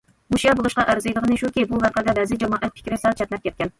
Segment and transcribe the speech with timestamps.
[0.35, 3.69] ھوشيار بولۇشقا ئەرزىيدىغىنى شۇكى، بۇ ۋەقەدە بەزى جامائەت پىكرى سەل چەتنەپ كەتكەن.